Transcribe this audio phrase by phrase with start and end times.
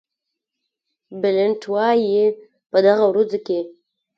[1.21, 2.23] بلنټ وایي
[2.71, 3.59] په دغه ورځو کې.